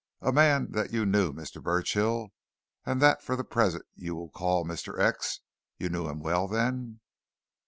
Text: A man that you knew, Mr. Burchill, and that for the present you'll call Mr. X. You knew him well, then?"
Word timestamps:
A 0.23 0.31
man 0.33 0.71
that 0.71 0.91
you 0.91 1.05
knew, 1.05 1.31
Mr. 1.31 1.61
Burchill, 1.61 2.29
and 2.87 2.99
that 3.03 3.21
for 3.21 3.35
the 3.35 3.43
present 3.43 3.85
you'll 3.93 4.29
call 4.29 4.65
Mr. 4.65 4.99
X. 4.99 5.41
You 5.77 5.89
knew 5.89 6.07
him 6.09 6.21
well, 6.21 6.47
then?" 6.47 7.01